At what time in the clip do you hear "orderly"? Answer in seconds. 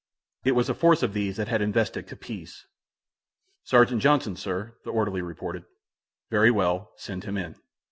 4.89-5.21